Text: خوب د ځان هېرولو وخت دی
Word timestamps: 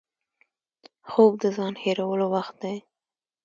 خوب 1.09 1.31
د 1.43 1.45
ځان 1.57 1.73
هېرولو 1.83 2.25
وخت 2.35 2.55
دی 2.63 2.77